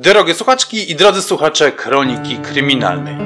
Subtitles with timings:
[0.00, 3.16] Drogie słuchaczki i drodzy słuchacze Kroniki Kryminalnej.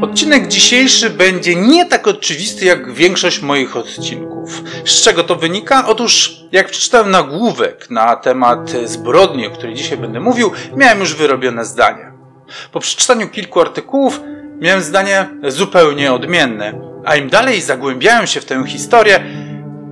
[0.00, 4.62] Odcinek dzisiejszy będzie nie tak oczywisty jak większość moich odcinków.
[4.84, 5.86] Z czego to wynika?
[5.86, 11.64] Otóż, jak przeczytałem nagłówek na temat zbrodni, o której dzisiaj będę mówił, miałem już wyrobione
[11.64, 12.12] zdanie.
[12.72, 14.20] Po przeczytaniu kilku artykułów
[14.60, 16.72] miałem zdanie zupełnie odmienne,
[17.04, 19.24] a im dalej zagłębiałem się w tę historię,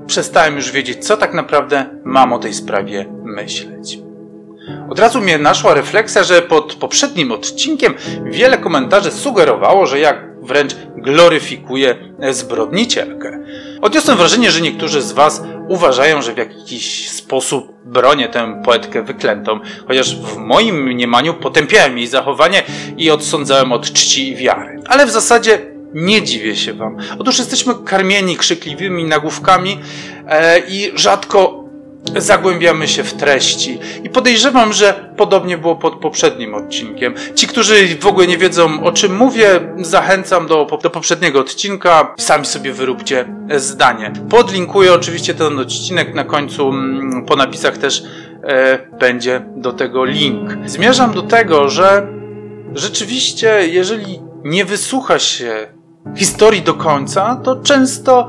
[0.07, 4.10] przestałem już wiedzieć, co tak naprawdę mam o tej sprawie myśleć.
[4.91, 7.95] Od razu mnie naszła refleksja, że pod poprzednim odcinkiem
[8.25, 11.97] wiele komentarzy sugerowało, że jak wręcz gloryfikuje
[12.31, 13.45] zbrodnicielkę.
[13.83, 19.61] Odniosłem wrażenie, że niektórzy z Was uważają, że w jakiś sposób bronię tę poetkę wyklętą,
[19.89, 22.63] chociaż w moim mniemaniu potępiałem jej zachowanie
[22.97, 24.81] i odsądzałem od czci i wiary.
[24.87, 25.59] Ale w zasadzie
[25.95, 26.97] nie dziwię się Wam.
[27.19, 29.79] Otóż jesteśmy karmieni krzykliwymi nagłówkami
[30.29, 31.60] e, i rzadko
[32.17, 33.79] zagłębiamy się w treści.
[34.05, 37.15] I podejrzewam, że podobnie było pod poprzednim odcinkiem.
[37.35, 42.15] Ci, którzy w ogóle nie wiedzą o czym mówię, zachęcam do, do poprzedniego odcinka.
[42.19, 43.25] Sami sobie wyróbcie
[43.57, 44.13] zdanie.
[44.31, 48.03] Podlinkuję oczywiście ten odcinek na końcu, mm, po napisach też
[48.45, 50.57] e, będzie do tego link.
[50.67, 52.07] Zmierzam do tego, że
[52.75, 55.69] rzeczywiście, jeżeli nie wysłucha się
[56.17, 58.29] historii do końca, to często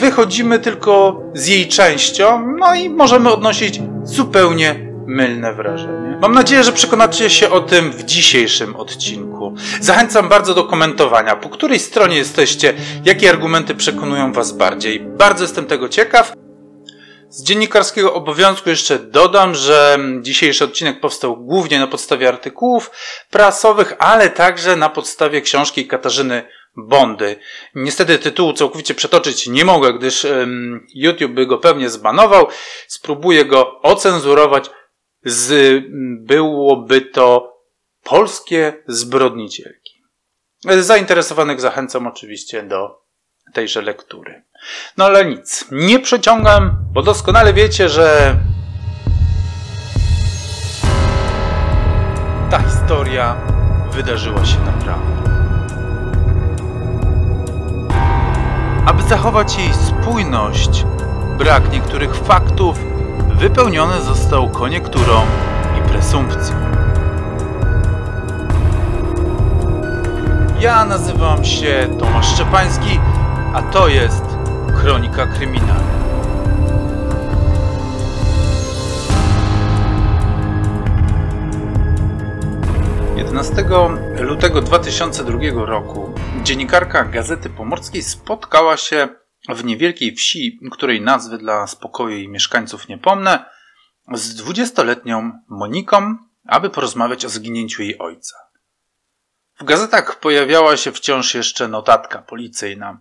[0.00, 4.74] wychodzimy tylko z jej częścią, no i możemy odnosić zupełnie
[5.06, 6.18] mylne wrażenie.
[6.22, 9.54] Mam nadzieję, że przekonacie się o tym w dzisiejszym odcinku.
[9.80, 15.00] Zachęcam bardzo do komentowania, po której stronie jesteście, jakie argumenty przekonują Was bardziej.
[15.00, 16.32] Bardzo jestem tego ciekaw.
[17.28, 22.90] Z dziennikarskiego obowiązku jeszcze dodam, że dzisiejszy odcinek powstał głównie na podstawie artykułów
[23.30, 26.42] prasowych, ale także na podstawie książki Katarzyny
[26.76, 27.36] Bondy.
[27.74, 32.48] Niestety tytułu całkowicie przetoczyć nie mogę, gdyż um, YouTube by go pewnie zbanował.
[32.88, 34.70] Spróbuję go ocenzurować.
[35.24, 35.84] Z,
[36.26, 37.56] byłoby to
[38.02, 40.02] polskie zbrodnicielki.
[40.80, 43.00] Zainteresowanych zachęcam oczywiście do
[43.52, 44.42] tejże lektury.
[44.96, 48.36] No ale nic, nie przeciągam, bo doskonale wiecie, że
[52.50, 53.36] ta historia
[53.92, 55.29] wydarzyła się naprawdę.
[58.86, 60.86] Aby zachować jej spójność,
[61.38, 62.78] brak niektórych faktów
[63.28, 65.22] wypełniony został koniekturą
[65.78, 66.56] i presumpcją.
[70.60, 73.00] Ja nazywam się Tomasz Szczepański,
[73.54, 74.24] a to jest
[74.82, 76.00] Kronika Kryminalna.
[83.16, 83.64] 11
[84.20, 89.08] lutego 2002 roku dziennikarka Gazety Pomorskiej spotkała się
[89.48, 93.44] w niewielkiej wsi, której nazwy dla spokoju i mieszkańców nie pomnę,
[94.12, 98.36] z dwudziestoletnią Moniką, aby porozmawiać o zginięciu jej ojca.
[99.60, 103.00] W gazetach pojawiała się wciąż jeszcze notatka policyjna.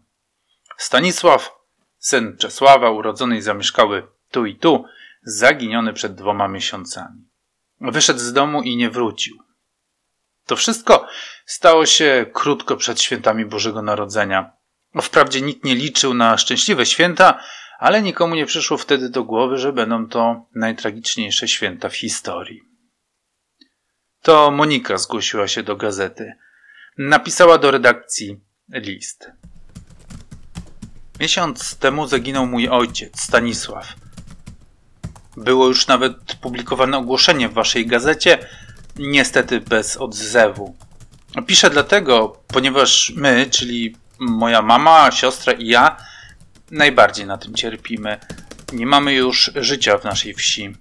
[0.77, 1.51] Stanisław,
[1.97, 4.85] syn Czesława, urodzony i zamieszkały tu i tu,
[5.23, 7.29] zaginiony przed dwoma miesiącami.
[7.81, 9.48] Wyszedł z domu i nie wrócił.
[10.49, 11.07] To wszystko
[11.45, 14.51] stało się krótko przed świętami Bożego Narodzenia.
[15.01, 17.43] Wprawdzie nikt nie liczył na szczęśliwe święta,
[17.79, 22.61] ale nikomu nie przyszło wtedy do głowy, że będą to najtragiczniejsze święta w historii.
[24.21, 26.33] To Monika zgłosiła się do gazety.
[26.97, 28.39] Napisała do redakcji
[28.69, 29.31] list.
[31.19, 33.93] Miesiąc temu zaginął mój ojciec, Stanisław.
[35.37, 38.47] Było już nawet publikowane ogłoszenie w waszej gazecie,
[38.95, 40.75] niestety bez odzewu.
[41.47, 45.97] Piszę dlatego, ponieważ my, czyli moja mama, siostra i ja,
[46.71, 48.19] najbardziej na tym cierpimy.
[48.73, 50.75] Nie mamy już życia w naszej wsi.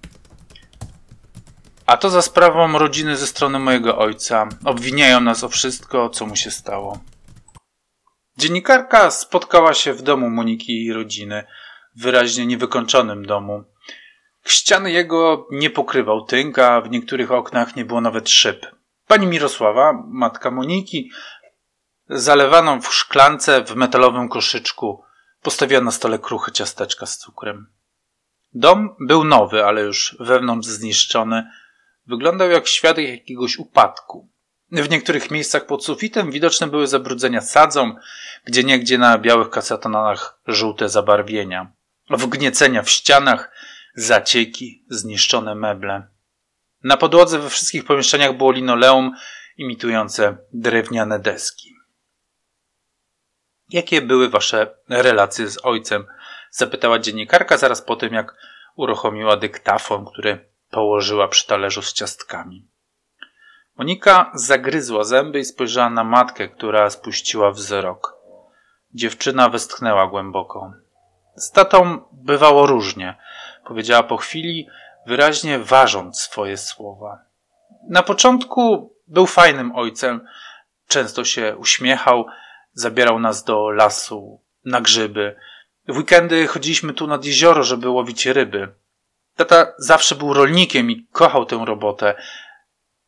[1.86, 4.48] A to za sprawą rodziny ze strony mojego ojca.
[4.64, 7.00] Obwiniają nas o wszystko, co mu się stało.
[8.38, 11.44] Dziennikarka spotkała się w domu Moniki i rodziny,
[11.96, 13.64] wyraźnie niewykończonym domu.
[14.50, 18.66] Ściany jego nie pokrywał tynk, a w niektórych oknach nie było nawet szyb.
[19.06, 21.10] Pani Mirosława, matka Moniki,
[22.08, 25.02] zalewaną w szklance w metalowym koszyczku,
[25.42, 27.66] postawiła na stole kruche ciasteczka z cukrem.
[28.54, 31.50] Dom był nowy, ale już wewnątrz zniszczony.
[32.06, 34.28] Wyglądał jak świadek jakiegoś upadku.
[34.72, 37.94] W niektórych miejscach pod sufitem widoczne były zabrudzenia sadzą,
[38.44, 41.72] gdzie niegdzie na białych kasetonach żółte zabarwienia.
[42.10, 43.50] Wgniecenia w ścianach,
[43.98, 46.06] zacieki, zniszczone meble.
[46.84, 49.12] Na podłodze we wszystkich pomieszczeniach było linoleum
[49.56, 51.74] imitujące drewniane deski.
[53.70, 56.06] Jakie były wasze relacje z ojcem?
[56.50, 58.36] Zapytała dziennikarka zaraz po tym, jak
[58.76, 62.68] uruchomiła dyktafon, który położyła przy talerzu z ciastkami.
[63.76, 68.14] Monika zagryzła zęby i spojrzała na matkę, która spuściła wzrok.
[68.94, 70.72] Dziewczyna westchnęła głęboko.
[71.36, 73.16] Z tatą bywało różnie,
[73.68, 74.68] powiedziała po chwili,
[75.06, 77.18] wyraźnie ważąc swoje słowa.
[77.88, 80.26] Na początku był fajnym ojcem,
[80.88, 82.26] często się uśmiechał,
[82.72, 85.36] zabierał nas do lasu, na grzyby.
[85.88, 88.68] W weekendy chodziliśmy tu nad jezioro, żeby łowić ryby.
[89.36, 92.14] Tata zawsze był rolnikiem i kochał tę robotę.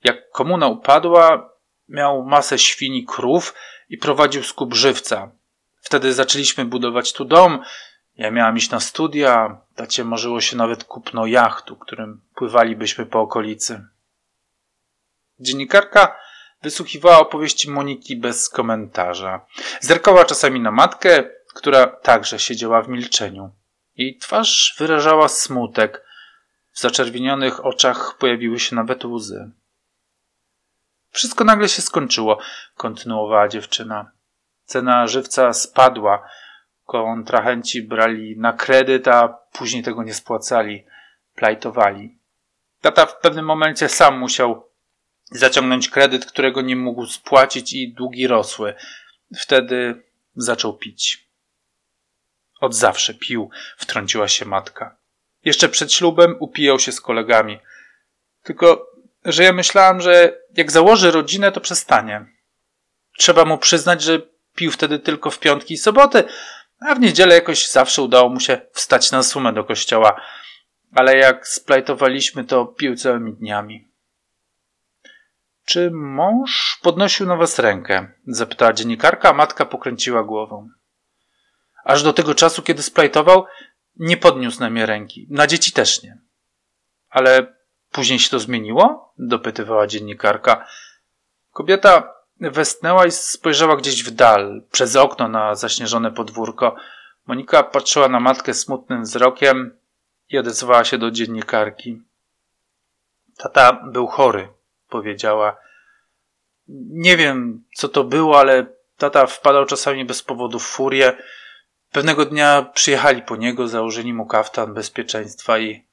[0.05, 1.51] Jak komuna upadła,
[1.89, 3.55] miał masę świń i krów
[3.89, 5.31] i prowadził skup żywca.
[5.81, 7.63] Wtedy zaczęliśmy budować tu dom.
[8.21, 13.85] Ja miałam iść na studia, tacie marzyło się nawet kupno jachtu, którym pływalibyśmy po okolicy.
[15.39, 16.17] Dziennikarka
[16.63, 19.47] wysłuchiwała opowieści Moniki bez komentarza.
[19.81, 21.25] Zerkała czasami na matkę,
[21.55, 23.51] która także siedziała w milczeniu.
[23.97, 26.05] Jej twarz wyrażała smutek.
[26.73, 29.51] W zaczerwienionych oczach pojawiły się nawet łzy.
[31.11, 32.39] Wszystko nagle się skończyło,
[32.77, 34.11] kontynuowała dziewczyna.
[34.65, 36.29] Cena żywca spadła.
[36.91, 40.85] Kontrahenci brali na kredyt, a później tego nie spłacali.
[41.35, 42.19] Plajtowali.
[42.81, 44.69] Tata w pewnym momencie sam musiał
[45.25, 48.75] zaciągnąć kredyt, którego nie mógł spłacić i długi rosły.
[49.39, 50.03] Wtedy
[50.37, 51.29] zaczął pić.
[52.61, 54.97] Od zawsze pił, wtrąciła się matka.
[55.45, 57.59] Jeszcze przed ślubem upijał się z kolegami.
[58.43, 58.87] Tylko,
[59.25, 62.27] że ja myślałam, że jak założy rodzinę, to przestanie.
[63.19, 64.21] Trzeba mu przyznać, że
[64.55, 66.25] pił wtedy tylko w piątki i soboty,
[66.81, 70.21] a w niedzielę jakoś zawsze udało mu się wstać na sumę do kościoła.
[70.95, 73.89] Ale jak splajtowaliśmy, to pił całymi dniami.
[75.65, 78.13] Czy mąż podnosił na was rękę?
[78.27, 80.69] Zapytała dziennikarka, a matka pokręciła głową.
[81.85, 83.45] Aż do tego czasu, kiedy splajtował,
[83.97, 85.27] nie podniósł na mnie ręki.
[85.31, 86.19] Na dzieci też nie.
[87.11, 87.55] Ale
[87.91, 89.15] później się to zmieniło?
[89.19, 90.67] Dopytywała dziennikarka.
[91.53, 96.77] Kobieta westnęła i spojrzała gdzieś w dal, przez okno na zaśnieżone podwórko.
[97.27, 99.77] Monika patrzyła na matkę smutnym wzrokiem
[100.31, 102.03] i odezwała się do dziennikarki.
[103.39, 104.49] Tata był chory,
[104.89, 105.57] powiedziała.
[106.89, 108.67] Nie wiem, co to było, ale
[108.97, 111.17] tata wpadał czasami bez powodu w furię.
[111.93, 115.85] Pewnego dnia przyjechali po niego, założyli mu kaftan bezpieczeństwa i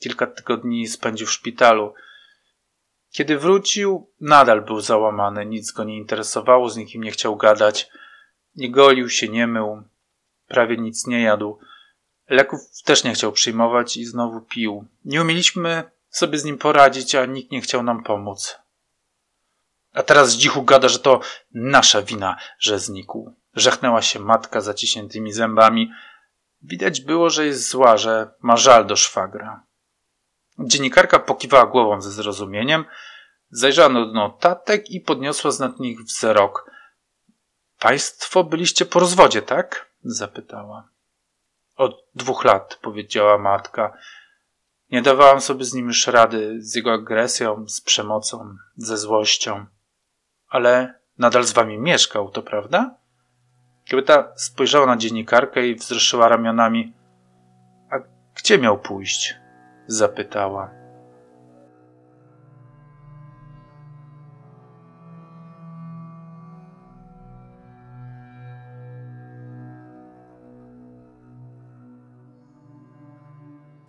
[0.00, 1.94] kilka tygodni spędził w szpitalu.
[3.12, 7.88] Kiedy wrócił, nadal był załamany, nic go nie interesowało, z nikim nie chciał gadać.
[8.56, 9.82] Nie golił się, nie mył,
[10.48, 11.58] prawie nic nie jadł.
[12.28, 14.84] Leków też nie chciał przyjmować i znowu pił.
[15.04, 18.58] Nie umieliśmy sobie z nim poradzić, a nikt nie chciał nam pomóc.
[19.92, 21.20] A teraz z dzichu gada, że to
[21.54, 23.34] nasza wina, że znikł.
[23.54, 25.92] Żechnęła się matka zaciśniętymi zębami.
[26.62, 29.62] Widać było, że jest zła, że ma żal do szwagra.
[30.58, 32.84] Dziennikarka pokiwała głową ze zrozumieniem,
[33.50, 36.70] zajrzała do notatek i podniosła z nad nich wzrok.
[37.78, 39.92] Państwo byliście po rozwodzie, tak?
[40.04, 40.88] zapytała.
[41.76, 43.96] Od dwóch lat, powiedziała matka.
[44.90, 49.66] Nie dawałam sobie z nim już rady, z jego agresją, z przemocą, ze złością.
[50.48, 52.94] Ale nadal z wami mieszkał, to prawda?
[53.90, 56.92] Kobieta spojrzała na dziennikarkę i wzruszyła ramionami.
[57.90, 57.96] A
[58.34, 59.41] gdzie miał pójść?
[59.86, 60.82] Zapytała.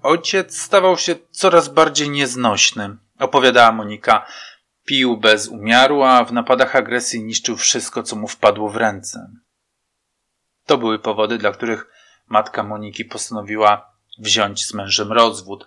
[0.03, 4.25] Ojciec stawał się coraz bardziej nieznośny, opowiadała Monika.
[4.85, 9.31] Pił bez umiaru, a w napadach agresji niszczył wszystko, co mu wpadło w ręce.
[10.65, 11.87] To były powody, dla których
[12.27, 15.65] matka Moniki postanowiła wziąć z mężem rozwód.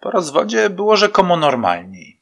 [0.00, 2.20] Po rozwodzie było rzekomo normalniej.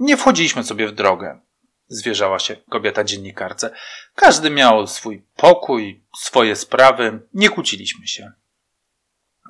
[0.00, 1.40] Nie wchodziliśmy sobie w drogę,
[1.88, 3.70] zwierzała się kobieta dziennikarce.
[4.14, 8.32] Każdy miał swój pokój, swoje sprawy, nie kłóciliśmy się.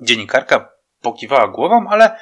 [0.03, 0.69] Dziennikarka
[1.01, 2.19] pokiwała głową, ale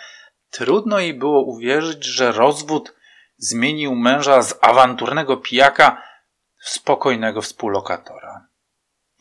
[0.50, 2.94] trudno jej było uwierzyć, że rozwód
[3.36, 6.02] zmienił męża z awanturnego pijaka
[6.62, 8.46] w spokojnego współlokatora.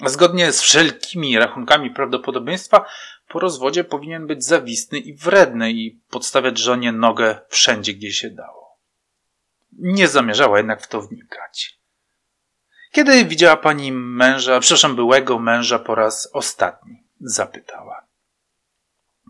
[0.06, 2.86] Zgodnie z wszelkimi rachunkami prawdopodobieństwa
[3.28, 8.80] po rozwodzie powinien być zawistny i wredny i podstawiać żonie nogę wszędzie, gdzie się dało.
[9.72, 11.80] Nie zamierzała jednak w to wnikać.
[12.92, 17.04] Kiedy widziała pani męża, przepraszam, byłego męża po raz ostatni?
[17.20, 18.08] Zapytała.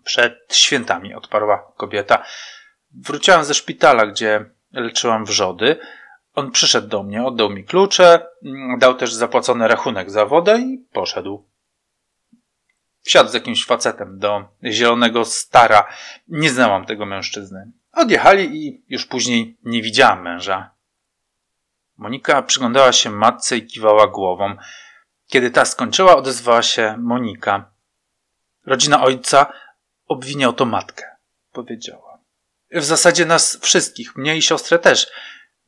[0.03, 2.25] Przed świętami, odparła kobieta.
[2.91, 5.79] Wróciłam ze szpitala, gdzie leczyłam wrzody.
[6.33, 8.27] On przyszedł do mnie, oddał mi klucze,
[8.77, 11.47] dał też zapłacony rachunek za wodę i poszedł.
[13.01, 15.87] Wsiadł z jakimś facetem do zielonego stara.
[16.27, 17.71] Nie znałam tego mężczyzny.
[17.93, 20.71] Odjechali i już później nie widziałam męża.
[21.97, 24.55] Monika przyglądała się matce i kiwała głową.
[25.27, 27.71] Kiedy ta skończyła, odezwała się Monika.
[28.65, 29.53] Rodzina ojca
[30.07, 31.05] obwiniał to matkę,
[31.51, 32.19] powiedziała.
[32.71, 35.11] W zasadzie nas wszystkich, mnie i siostrę też.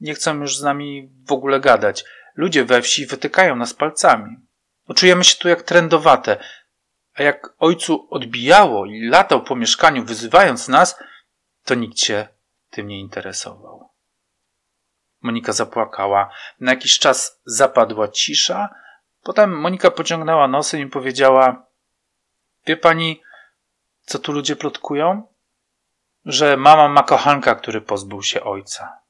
[0.04, 2.06] Nie chcą już z nami w ogóle gadać.
[2.36, 4.36] Ludzie we wsi wytykają nas palcami.
[4.96, 6.38] Czujemy się tu jak trendowate.
[7.16, 11.00] A jak ojcu odbijało i latał po mieszkaniu, wyzywając nas,
[11.66, 12.28] to nikt się
[12.70, 13.90] tym nie interesował.
[15.22, 16.30] Monika zapłakała.
[16.60, 18.70] Na jakiś czas zapadła cisza.
[19.24, 21.66] Potem Monika pociągnęła nosem i powiedziała:
[22.66, 23.22] Wie pani,
[24.02, 25.28] co tu ludzie plotkują?
[26.26, 29.03] Że mama ma kochanka, który pozbył się ojca.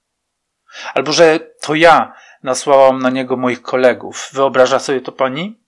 [0.94, 2.14] Albo że to ja
[2.44, 4.30] nasłałam na niego moich kolegów.
[4.34, 5.60] Wyobraża sobie to pani?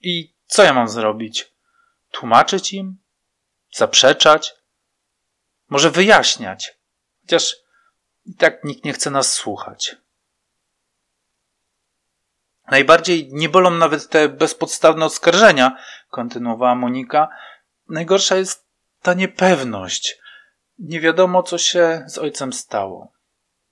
[0.00, 1.52] I co ja mam zrobić?
[2.10, 2.96] Tłumaczyć im?
[3.72, 4.54] Zaprzeczać?
[5.68, 6.76] Może wyjaśniać?
[7.20, 7.56] Chociaż
[8.26, 9.96] i tak nikt nie chce nas słuchać.
[12.70, 15.76] Najbardziej nie bolą nawet te bezpodstawne oskarżenia,
[16.10, 17.28] kontynuowała Monika.
[17.88, 18.66] Najgorsza jest
[19.02, 20.18] ta niepewność.
[20.78, 23.12] Nie wiadomo, co się z ojcem stało.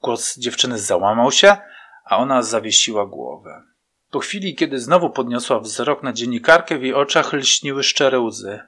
[0.02, 1.56] Głos dziewczyny załamał się,
[2.04, 3.62] a ona zawiesiła głowę.
[4.10, 8.60] Po chwili, kiedy znowu podniosła wzrok na dziennikarkę, w jej oczach lśniły szczere łzy.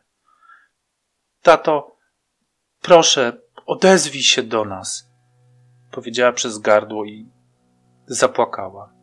[1.42, 1.96] Tato,
[2.80, 3.32] proszę,
[3.66, 5.10] odezwij się do nas,
[5.90, 7.30] powiedziała przez gardło i
[8.06, 9.01] zapłakała.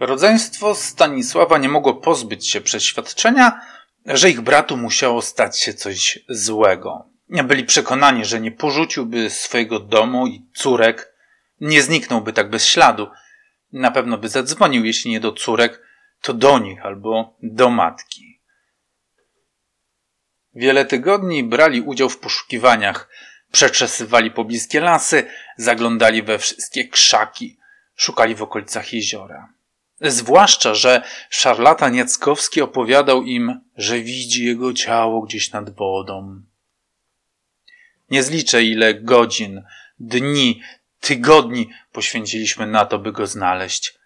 [0.00, 3.60] Rodzeństwo Stanisława nie mogło pozbyć się przeświadczenia,
[4.06, 7.10] że ich bratu musiało stać się coś złego.
[7.28, 11.14] Byli przekonani, że nie porzuciłby swojego domu i córek,
[11.60, 13.08] nie zniknąłby tak bez śladu.
[13.72, 15.82] Na pewno by zadzwonił, jeśli nie do córek,
[16.22, 18.40] to do nich albo do matki.
[20.54, 23.08] Wiele tygodni brali udział w poszukiwaniach,
[23.52, 25.26] przeczesywali pobliskie lasy,
[25.56, 27.58] zaglądali we wszystkie krzaki,
[27.96, 29.57] szukali w okolicach jeziora.
[30.00, 36.42] Zwłaszcza, że szarlatan Jackowski opowiadał im, że widzi jego ciało gdzieś nad wodą.
[38.10, 39.62] Nie zliczę, ile godzin,
[40.00, 40.62] dni,
[41.00, 43.98] tygodni poświęciliśmy na to, by go znaleźć,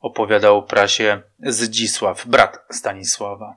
[0.00, 3.56] opowiadał prasie Zdzisław, brat Stanisława.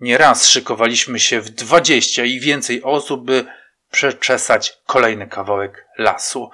[0.00, 3.44] Nieraz szykowaliśmy się w dwadzieścia i więcej osób, by
[3.90, 6.50] przeczesać kolejny kawałek lasu,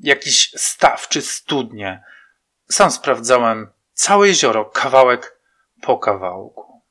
[0.00, 2.02] jakiś staw czy studnie.
[2.70, 5.40] Sam sprawdzałem całe jezioro, kawałek
[5.82, 6.82] po kawałku.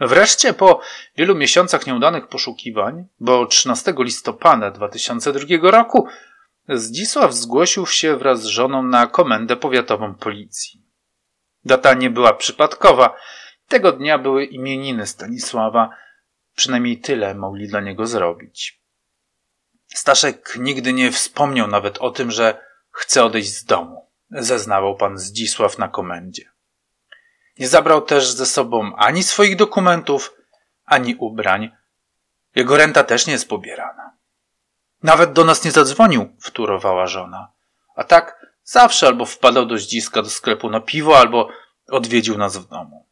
[0.00, 0.80] Wreszcie po
[1.16, 6.06] wielu miesiącach nieudanych poszukiwań, bo 13 listopada 2002 roku
[6.68, 10.82] Zdzisław zgłosił się wraz z żoną na komendę powiatową policji.
[11.64, 13.16] Data nie była przypadkowa.
[13.68, 15.90] Tego dnia były imieniny Stanisława.
[16.54, 18.82] Przynajmniej tyle mogli dla niego zrobić.
[19.86, 24.01] Staszek nigdy nie wspomniał nawet o tym, że chce odejść z domu
[24.32, 26.50] zeznawał pan Zdzisław na komendzie.
[27.58, 30.34] Nie zabrał też ze sobą ani swoich dokumentów,
[30.84, 31.70] ani ubrań.
[32.54, 34.16] Jego renta też nie jest pobierana.
[35.02, 37.52] Nawet do nas nie zadzwonił, wtórowała żona.
[37.96, 41.48] A tak zawsze albo wpadał do Zdziska do sklepu na piwo, albo
[41.88, 43.06] odwiedził nas w domu.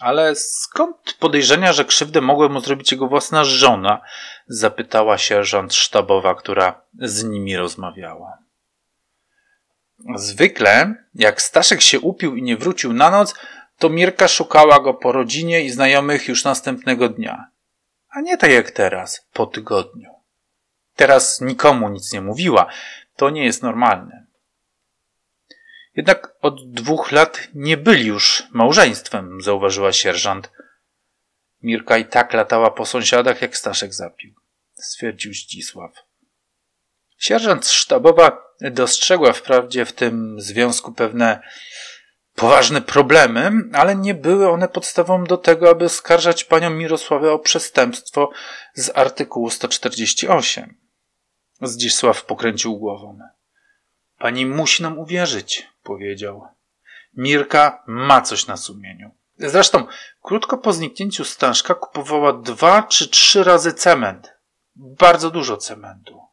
[0.00, 4.00] Ale skąd podejrzenia, że krzywdę mogła mu zrobić jego własna żona?
[4.46, 8.45] zapytała sierżant sztabowa, która z nimi rozmawiała.
[10.14, 13.34] Zwykle, jak Staszek się upił i nie wrócił na noc,
[13.78, 17.50] to Mirka szukała go po rodzinie i znajomych już następnego dnia.
[18.08, 20.10] A nie tak jak teraz, po tygodniu.
[20.96, 22.66] Teraz nikomu nic nie mówiła.
[23.16, 24.26] To nie jest normalne.
[25.96, 30.50] Jednak od dwóch lat nie byli już małżeństwem, zauważyła sierżant.
[31.62, 34.34] Mirka i tak latała po sąsiadach, jak Staszek zapił,
[34.74, 36.05] stwierdził Zdzisław.
[37.18, 41.40] Sierżant sztabowa dostrzegła wprawdzie w tym związku pewne
[42.34, 48.30] poważne problemy, ale nie były one podstawą do tego, aby skarżać panią Mirosławę o przestępstwo
[48.74, 50.76] z artykułu 148.
[51.62, 53.18] Zdzisław pokręcił głową.
[54.18, 56.42] Pani musi nam uwierzyć, powiedział.
[57.14, 59.10] Mirka ma coś na sumieniu.
[59.38, 59.86] Zresztą,
[60.22, 64.32] krótko po zniknięciu Staszka kupowała dwa czy trzy razy cement.
[64.76, 66.25] Bardzo dużo cementu.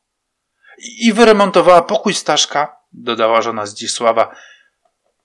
[0.78, 4.36] I wyremontowała pokój Staszka, dodała żona Zdzisława.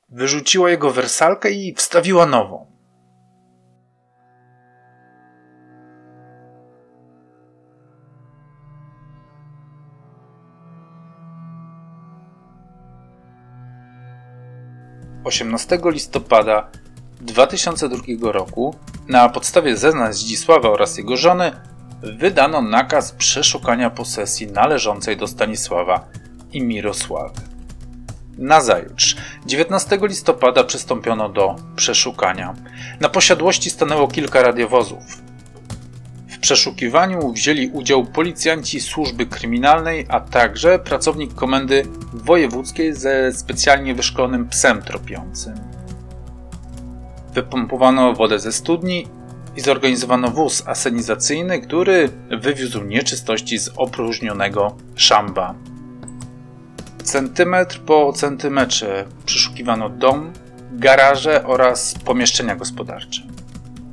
[0.09, 2.79] Wyrzuciła jego wersalkę i wstawiła nową.
[15.25, 16.71] Osiemnastego listopada
[17.21, 18.75] 2002 roku
[19.09, 21.53] na podstawie zeznań Zdzisława oraz jego żony
[22.03, 26.09] wydano nakaz przeszukania posesji należącej do Stanisława
[26.53, 27.41] i Mirosławy.
[28.39, 32.55] Nazajutrz, 19 listopada, przystąpiono do przeszukania.
[33.01, 35.23] Na posiadłości stanęło kilka radiowozów.
[36.29, 44.49] W przeszukiwaniu wzięli udział policjanci służby kryminalnej, a także pracownik komendy wojewódzkiej ze specjalnie wyszkolonym
[44.49, 45.55] psem tropiącym.
[47.35, 49.07] Wypompowano wodę ze studni
[49.57, 52.09] i zorganizowano wóz asenizacyjny, który
[52.41, 55.55] wywiózł nieczystości z opróżnionego szamba.
[57.03, 60.33] Centymetr po centymetrze przeszukiwano dom,
[60.73, 63.23] garaże oraz pomieszczenia gospodarcze.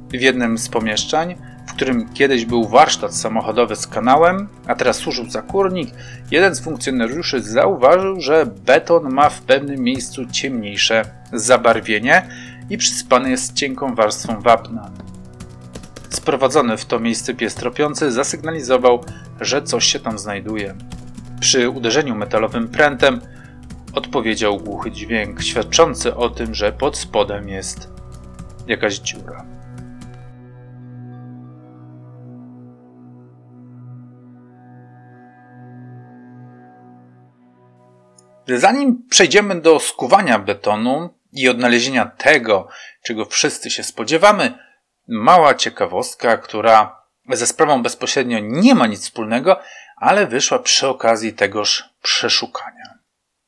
[0.10, 1.36] W jednym z pomieszczeń,
[1.68, 5.90] w którym kiedyś był warsztat samochodowy z kanałem, a teraz służył za kurnik,
[6.32, 12.28] jeden z funkcjonariuszy zauważył, że beton ma w pewnym miejscu ciemniejsze zabarwienie
[12.70, 14.92] i przyspany jest cienką warstwą wapna.
[16.16, 19.04] Sprowadzony w to miejsce pies tropiący zasygnalizował,
[19.42, 20.76] że coś się tam znajduje.
[21.40, 23.22] Przy uderzeniu metalowym prętem
[23.94, 27.90] odpowiedział głuchy dźwięk, świadczący o tym, że pod spodem jest
[28.68, 29.46] jakaś dziura.
[38.48, 42.68] Zanim przejdziemy do skuwania betonu i odnalezienia tego,
[43.04, 44.65] czego wszyscy się spodziewamy,
[45.08, 49.60] mała ciekawostka, która ze sprawą bezpośrednio nie ma nic wspólnego,
[49.98, 52.96] ale wyszła przy okazji tegoż przeszukania.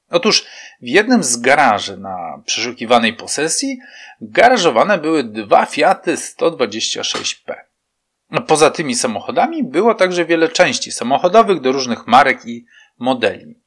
[0.10, 0.46] Otóż
[0.82, 3.80] w jednym z garaży na przeszukiwanej posesji
[4.22, 7.56] garażowane były dwa Fiaty 126P.
[8.48, 12.66] Poza tymi samochodami było także wiele części samochodowych do różnych marek i
[12.98, 13.62] modeli.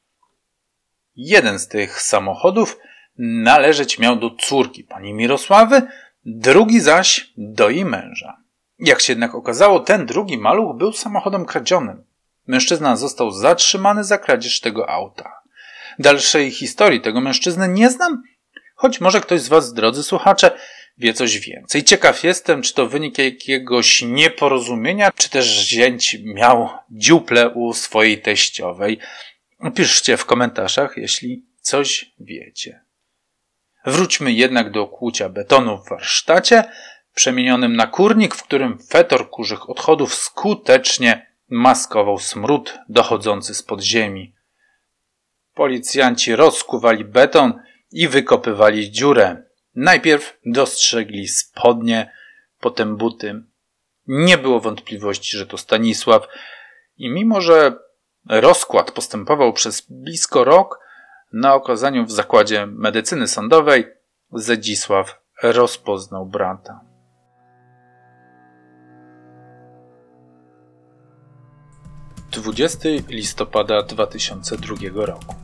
[1.15, 2.77] Jeden z tych samochodów
[3.17, 5.81] należeć miał do córki pani Mirosławy,
[6.25, 8.37] drugi zaś do jej męża.
[8.79, 12.03] Jak się jednak okazało, ten drugi maluch był samochodem kradzionym.
[12.47, 15.41] Mężczyzna został zatrzymany za kradzież tego auta.
[15.99, 18.23] Dalszej historii tego mężczyzny nie znam,
[18.75, 20.51] choć może ktoś z Was, drodzy słuchacze,
[20.97, 21.83] wie coś więcej.
[21.83, 28.99] Ciekaw jestem, czy to wynik jakiegoś nieporozumienia, czy też zięć miał dziuple u swojej teściowej.
[29.75, 32.80] Piszcie w komentarzach, jeśli coś wiecie.
[33.85, 36.63] Wróćmy jednak do kłucia betonu w warsztacie,
[37.13, 44.35] przemienionym na kurnik, w którym fetor kurzych odchodów skutecznie maskował smród dochodzący z podziemi.
[45.53, 47.53] Policjanci rozkuwali beton
[47.91, 49.43] i wykopywali dziurę.
[49.75, 52.11] Najpierw dostrzegli spodnie,
[52.59, 53.43] potem buty.
[54.07, 56.27] Nie było wątpliwości, że to Stanisław
[56.97, 57.73] i mimo, że
[58.29, 60.79] rozkład postępował przez blisko rok,
[61.33, 63.85] na okazaniu w zakładzie medycyny sądowej
[64.33, 66.91] Zedzisław rozpoznał brata.
[72.31, 75.35] 20 listopada 2002 roku.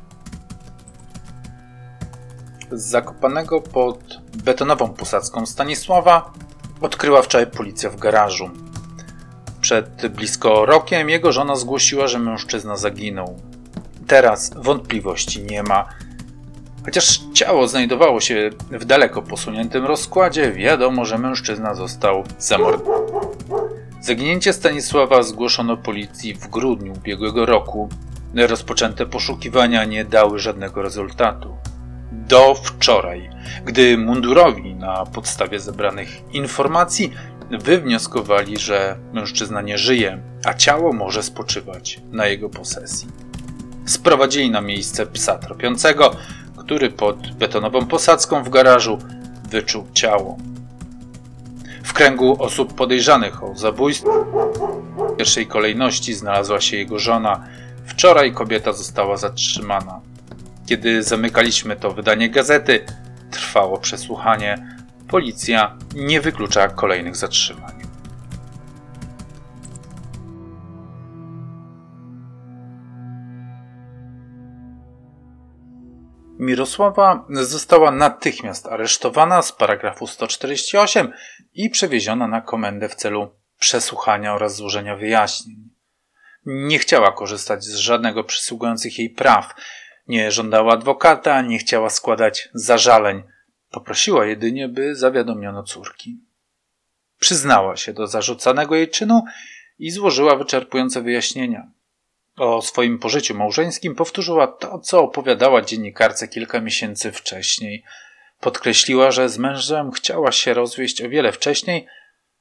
[2.71, 3.99] Z zakopanego pod
[4.43, 6.33] betonową posadzką Stanisława
[6.81, 8.49] odkryła wczoraj policja w garażu.
[9.61, 13.39] Przed blisko rokiem jego żona zgłosiła, że mężczyzna zaginął.
[14.07, 15.85] Teraz wątpliwości nie ma.
[16.85, 23.07] Chociaż ciało znajdowało się w daleko posuniętym rozkładzie, wiadomo, że mężczyzna został zamordowany.
[24.01, 27.89] Zaginięcie Stanisława zgłoszono policji w grudniu ubiegłego roku.
[28.35, 31.55] Rozpoczęte poszukiwania nie dały żadnego rezultatu.
[32.11, 33.29] Do wczoraj,
[33.65, 37.13] gdy mundurowi na podstawie zebranych informacji
[37.51, 43.26] wywnioskowali, że mężczyzna nie żyje, a ciało może spoczywać na jego posesji.
[43.87, 46.15] Sprowadzili na miejsce psa tropiącego,
[46.57, 48.99] który pod betonową posadzką w garażu
[49.51, 50.37] wyczuł ciało
[51.97, 54.25] kręgu osób podejrzanych o zabójstwo
[55.13, 57.43] w pierwszej kolejności znalazła się jego żona.
[57.85, 59.99] Wczoraj kobieta została zatrzymana.
[60.65, 62.85] Kiedy zamykaliśmy to wydanie gazety,
[63.31, 64.77] trwało przesłuchanie.
[65.07, 67.76] Policja nie wyklucza kolejnych zatrzymań.
[76.39, 81.13] Mirosława została natychmiast aresztowana z paragrafu 148
[81.53, 85.69] i przewieziona na komendę w celu przesłuchania oraz złożenia wyjaśnień.
[86.45, 89.53] Nie chciała korzystać z żadnego przysługujących jej praw,
[90.07, 93.23] nie żądała adwokata, nie chciała składać zażaleń.
[93.71, 96.19] Poprosiła jedynie, by zawiadomiono córki.
[97.19, 99.23] Przyznała się do zarzucanego jej czynu
[99.79, 101.71] i złożyła wyczerpujące wyjaśnienia.
[102.37, 107.83] O swoim pożyciu małżeńskim powtórzyła to, co opowiadała dziennikarce kilka miesięcy wcześniej.
[108.39, 111.87] Podkreśliła, że z mężem chciała się rozwieść o wiele wcześniej,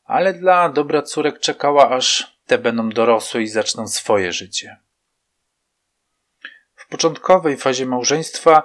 [0.05, 4.77] ale dla dobra córek czekała, aż te będą dorosłe i zaczną swoje życie.
[6.75, 8.63] W początkowej fazie małżeństwa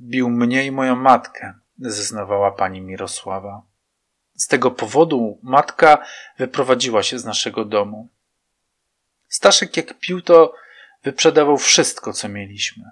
[0.00, 3.62] bił mnie i moją matkę, zeznawała pani Mirosława.
[4.34, 6.04] Z tego powodu matka
[6.38, 8.08] wyprowadziła się z naszego domu.
[9.28, 10.61] Staszek jak pił, to
[11.02, 12.84] wyprzedawał wszystko, co mieliśmy.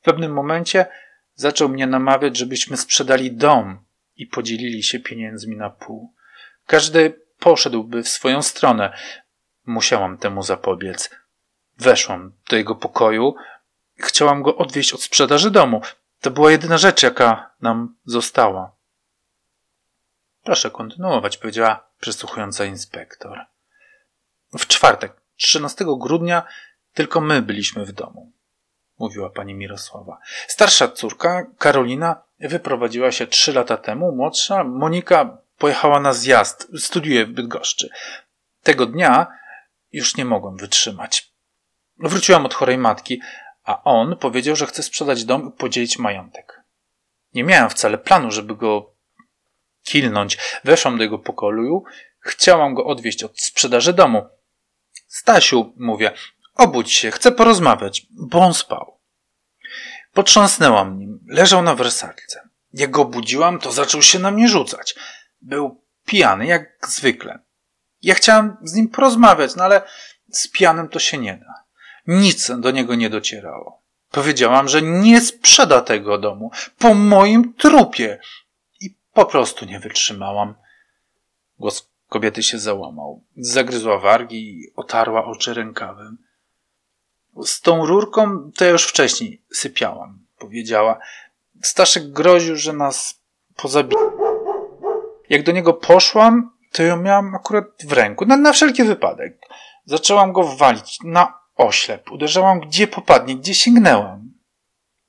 [0.00, 0.86] W pewnym momencie
[1.34, 3.84] zaczął mnie namawiać, żebyśmy sprzedali dom
[4.16, 6.14] i podzielili się pieniędzmi na pół.
[6.66, 8.98] Każdy poszedłby w swoją stronę.
[9.66, 11.10] Musiałam temu zapobiec.
[11.78, 13.34] Weszłam do jego pokoju.
[13.98, 15.82] Chciałam go odwieźć od sprzedaży domu.
[16.20, 18.72] To była jedyna rzecz, jaka nam została.
[20.44, 23.38] Proszę kontynuować, powiedziała przysłuchująca inspektor.
[24.58, 26.42] W czwartek, 13 grudnia,
[26.94, 28.32] tylko my byliśmy w domu,
[28.98, 30.18] mówiła pani Mirosława.
[30.48, 37.32] Starsza córka, Karolina, wyprowadziła się trzy lata temu, młodsza, Monika, pojechała na zjazd, studiuje w
[37.32, 37.88] Bydgoszczy.
[38.62, 39.26] Tego dnia
[39.92, 41.32] już nie mogłem wytrzymać.
[41.98, 43.20] Wróciłam od chorej matki,
[43.64, 46.62] a on powiedział, że chce sprzedać dom i podzielić majątek.
[47.34, 48.90] Nie miałem wcale planu, żeby go
[49.82, 50.38] kilnąć.
[50.64, 51.84] Weszłam do jego pokoju,
[52.20, 54.26] chciałam go odwieźć od sprzedaży domu.
[55.06, 56.12] Stasiu, mówię,
[56.58, 58.98] obudź się, chcę porozmawiać, bo on spał.
[60.12, 62.48] Potrząsnęłam nim, leżał na wersalce.
[62.74, 64.94] Jak go obudziłam, to zaczął się na mnie rzucać.
[65.40, 67.38] Był pijany, jak zwykle.
[68.02, 69.82] Ja chciałam z nim porozmawiać, no ale
[70.32, 71.54] z pijanym to się nie da.
[72.06, 73.82] Nic do niego nie docierało.
[74.10, 78.18] Powiedziałam, że nie sprzeda tego domu po moim trupie.
[78.80, 80.54] I po prostu nie wytrzymałam.
[81.58, 83.24] Głos kobiety się załamał.
[83.36, 86.18] Zagryzła wargi i otarła oczy rękawem.
[87.44, 90.98] Z tą rurką to ja już wcześniej sypiałam, powiedziała.
[91.62, 93.22] Staszek groził, że nas
[93.56, 94.00] pozabije.
[95.28, 99.40] Jak do niego poszłam, to ją miałam akurat w ręku, na, na wszelki wypadek.
[99.84, 102.10] Zaczęłam go walić na oślep.
[102.12, 104.32] Uderzałam gdzie popadnie, gdzie sięgnęłam.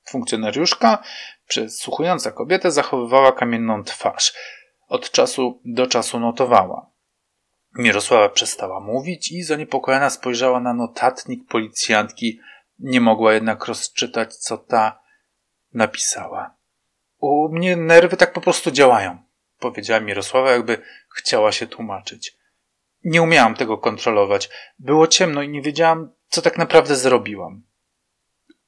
[0.08, 1.02] Funkcjonariuszka,
[1.46, 4.34] przesłuchująca kobietę, zachowywała kamienną twarz.
[4.88, 6.89] Od czasu do czasu notowała.
[7.74, 12.40] Mirosława przestała mówić i zaniepokojona spojrzała na notatnik policjantki.
[12.78, 15.00] Nie mogła jednak rozczytać, co ta
[15.74, 16.54] napisała.
[17.18, 19.18] U mnie nerwy tak po prostu działają,
[19.58, 20.82] powiedziała Mirosława, jakby
[21.16, 22.36] chciała się tłumaczyć.
[23.04, 24.50] Nie umiałam tego kontrolować.
[24.78, 27.62] Było ciemno i nie wiedziałam, co tak naprawdę zrobiłam.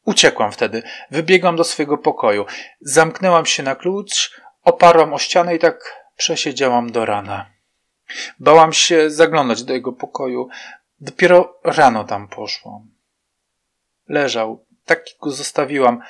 [0.05, 2.47] Uciekłam wtedy, wybiegłam do swojego pokoju,
[2.81, 7.52] zamknęłam się na klucz, oparłam o ścianę i tak przesiedziałam do rana.
[8.39, 10.49] Bałam się zaglądać do jego pokoju.
[11.01, 12.91] Dopiero rano tam poszłam.
[14.09, 16.01] Leżał, tak go zostawiłam.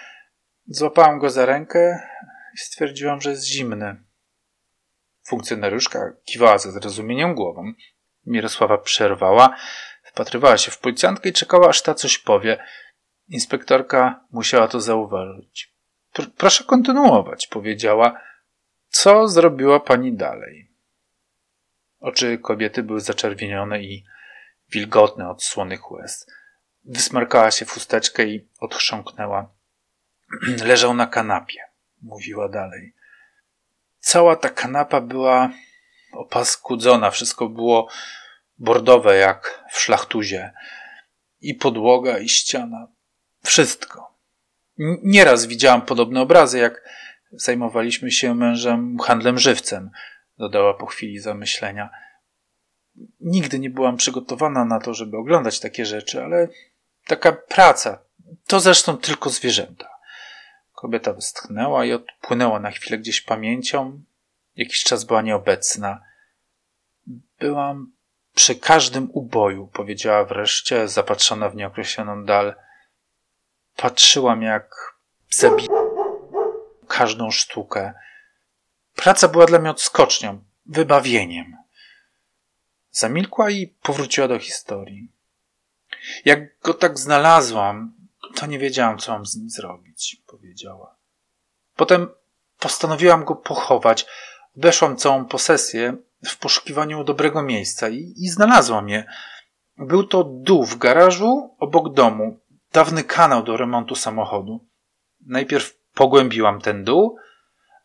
[0.66, 2.00] Złapałam go za rękę
[2.54, 4.02] i stwierdziłam, że jest zimny.
[5.22, 7.72] Funkcjonariuszka kiwała ze zrozumieniem głową.
[8.26, 9.56] Mirosława przerwała,
[10.02, 12.64] wpatrywała się w policjantkę i czekała, aż ta coś powie.
[13.28, 15.72] Inspektorka musiała to zauważyć.
[16.36, 18.20] Proszę kontynuować, powiedziała.
[18.88, 20.71] Co zrobiła pani dalej?
[22.02, 24.04] Oczy kobiety były zaczerwienione i
[24.68, 26.26] wilgotne od słonych łez.
[26.84, 29.52] Wysmarkała się w chusteczkę i odchrząknęła.
[30.64, 31.60] Leżał na kanapie,
[32.02, 32.94] mówiła dalej.
[33.98, 35.50] Cała ta kanapa była
[36.12, 37.88] opaskudzona, wszystko było
[38.58, 40.52] bordowe jak w szlachtuzie.
[41.40, 42.88] I podłoga, i ściana.
[43.44, 44.14] Wszystko.
[45.02, 46.88] Nieraz widziałam podobne obrazy, jak
[47.32, 49.90] zajmowaliśmy się mężem handlem żywcem,
[50.42, 51.90] dodała po chwili zamyślenia.
[53.20, 56.48] Nigdy nie byłam przygotowana na to, żeby oglądać takie rzeczy, ale
[57.06, 57.98] taka praca
[58.46, 59.88] to zresztą tylko zwierzęta.
[60.72, 64.02] Kobieta westchnęła i odpłynęła na chwilę gdzieś pamięcią.
[64.56, 66.00] Jakiś czas była nieobecna.
[67.38, 67.92] Byłam
[68.34, 72.54] przy każdym uboju, powiedziała wreszcie, zapatrzona w nieokreśloną dal.
[73.76, 74.96] Patrzyłam, jak
[75.30, 75.68] zabi
[76.88, 77.94] każdą sztukę.
[78.96, 81.56] Praca była dla mnie odskocznią, wybawieniem.
[82.90, 85.08] Zamilkła i powróciła do historii.
[86.24, 87.94] Jak go tak znalazłam,
[88.34, 90.96] to nie wiedziałam, co mam z nim zrobić, powiedziała.
[91.76, 92.08] Potem
[92.58, 94.06] postanowiłam go pochować.
[94.56, 99.04] Obeszłam całą posesję w poszukiwaniu dobrego miejsca i, i znalazłam je.
[99.78, 102.40] Był to dół w garażu obok domu,
[102.72, 104.66] dawny kanał do remontu samochodu.
[105.26, 107.16] Najpierw pogłębiłam ten dół,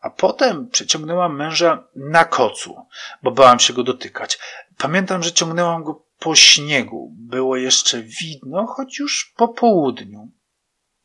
[0.00, 2.86] a potem przeciągnęłam męża na kocu,
[3.22, 4.38] bo bałam się go dotykać.
[4.78, 7.12] Pamiętam, że ciągnęłam go po śniegu.
[7.16, 10.28] Było jeszcze widno, choć już po południu.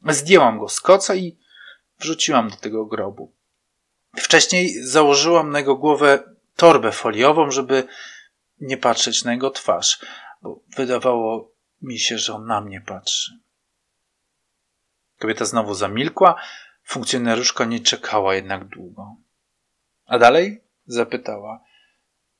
[0.07, 1.37] Zdjęłam go z koca i
[1.99, 3.33] wrzuciłam do tego grobu.
[4.17, 6.23] Wcześniej założyłam na jego głowę
[6.55, 7.87] torbę foliową, żeby
[8.59, 9.99] nie patrzeć na jego twarz,
[10.41, 11.51] bo wydawało
[11.81, 13.39] mi się, że on na mnie patrzy.
[15.19, 16.35] Kobieta znowu zamilkła,
[16.83, 19.15] funkcjonariuszka nie czekała jednak długo.
[20.05, 20.61] A dalej?
[20.87, 21.59] zapytała.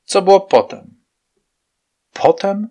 [0.05, 1.03] Co było potem?
[2.13, 2.69] Potem?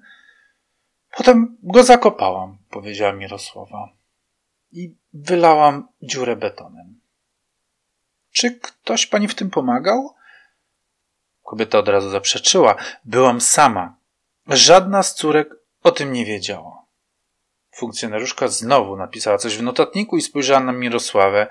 [1.17, 3.89] Potem go zakopałam, powiedziała Mirosława.
[4.73, 7.01] I wylałam dziurę betonem.
[8.33, 10.15] Czy ktoś pani w tym pomagał?
[11.43, 12.77] Kobieta od razu zaprzeczyła.
[13.05, 13.97] Byłam sama.
[14.47, 16.83] Żadna z córek o tym nie wiedziała.
[17.71, 21.47] Funkcjonariuszka znowu napisała coś w notatniku i spojrzała na Mirosławę.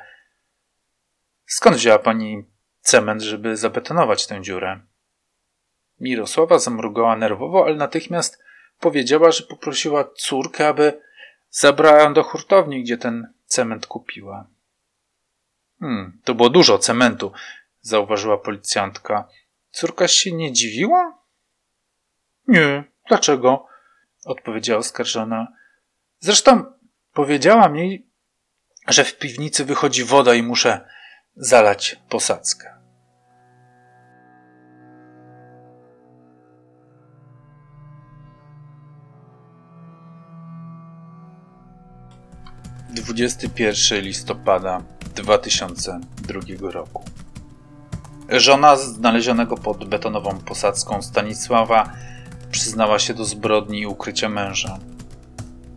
[1.51, 2.43] Skąd wzięła pani
[2.81, 4.79] cement, żeby zabetonować tę dziurę?
[5.99, 8.43] Mirosława zamrugała nerwowo, ale natychmiast
[8.79, 11.01] powiedziała, że poprosiła córkę, aby
[11.49, 14.47] zabrała ją do hurtowni, gdzie ten cement kupiła.
[15.79, 17.31] Hmm, to było dużo cementu,
[17.81, 19.27] zauważyła policjantka.
[19.71, 21.17] Córka się nie dziwiła?
[22.47, 23.67] Nie, dlaczego?
[24.25, 25.47] odpowiedziała oskarżona.
[26.19, 26.63] Zresztą
[27.13, 28.07] powiedziałam jej,
[28.87, 31.00] że w piwnicy wychodzi woda i muszę
[31.41, 32.71] zalać posadzkę.
[42.89, 44.81] 21 listopada
[45.15, 47.03] 2002 roku.
[48.29, 51.91] Żona znalezionego pod betonową posadzką Stanisława
[52.51, 54.79] przyznała się do zbrodni i ukrycia męża.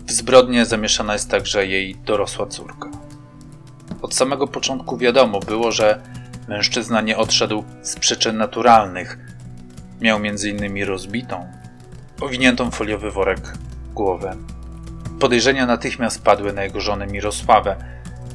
[0.07, 3.04] W zbrodnię zamieszana jest także jej dorosła córka.
[4.05, 6.01] Od samego początku wiadomo było, że
[6.49, 9.19] mężczyzna nie odszedł z przyczyn naturalnych.
[10.01, 10.85] Miał m.in.
[10.85, 11.47] rozbitą,
[12.21, 13.41] owiniętą foliowy worek
[13.95, 14.37] głowę.
[15.21, 17.77] Podejrzenia natychmiast padły na jego żonę Mirosławę.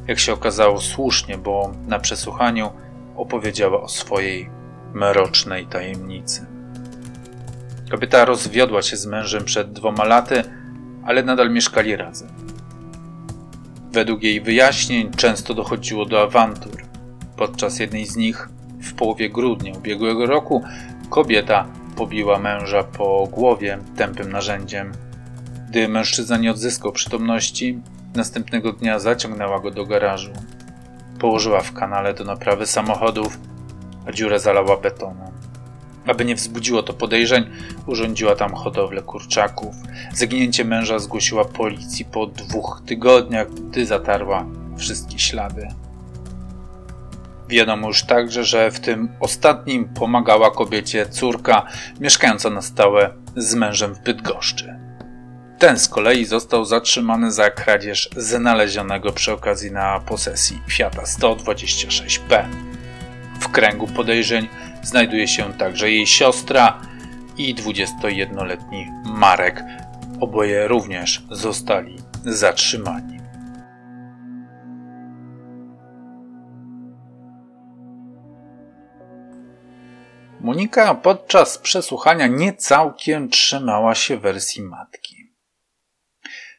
[0.07, 2.69] Jak się okazało słusznie, bo na przesłuchaniu
[3.15, 4.49] opowiedziała o swojej
[4.93, 6.45] mrocznej tajemnicy.
[7.91, 10.43] Kobieta rozwiodła się z mężem przed dwoma laty,
[11.05, 12.48] ale nadal mieszkali razem.
[13.91, 16.81] Według jej wyjaśnień często dochodziło do awantur.
[17.35, 18.49] Podczas jednej z nich,
[18.81, 20.63] w połowie grudnia ubiegłego roku,
[21.09, 24.91] kobieta pobiła męża po głowie tępym narzędziem
[25.69, 27.79] gdy mężczyzna nie odzyskał przytomności,
[28.15, 30.31] następnego dnia zaciągnęła go do garażu.
[31.19, 33.39] Położyła w kanale do naprawy samochodów,
[34.05, 35.31] a dziurę zalała betonem.
[36.09, 37.49] Aby nie wzbudziło to podejrzeń,
[37.85, 39.75] urządziła tam hodowlę kurczaków.
[40.13, 44.45] Zaginięcie męża zgłosiła policji po dwóch tygodniach, gdy zatarła
[44.77, 45.67] wszystkie ślady.
[47.49, 51.65] Wiadomo już także, że w tym ostatnim pomagała kobiecie córka
[51.99, 54.79] mieszkająca na stałe z mężem w Bydgoszczy.
[55.59, 62.45] Ten z kolei został zatrzymany za kradzież znalezionego przy okazji na posesji Fiata 126P.
[63.39, 64.47] W kręgu podejrzeń
[64.83, 66.81] znajduje się także jej siostra
[67.37, 69.63] i 21-letni Marek.
[70.19, 73.19] Oboje również zostali zatrzymani.
[80.41, 85.33] Monika podczas przesłuchania nie całkiem trzymała się wersji matki.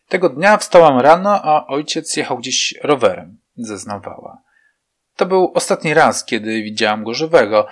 [0.08, 4.42] Tego dnia wstałam rano, a ojciec jechał gdzieś rowerem, zeznawała.
[5.16, 7.66] To był ostatni raz, kiedy widziałam go żywego.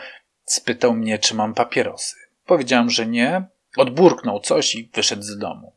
[0.49, 2.17] Spytał mnie, czy mam papierosy.
[2.47, 3.43] Powiedziałam, że nie.
[3.77, 5.73] Odburknął coś i wyszedł z domu.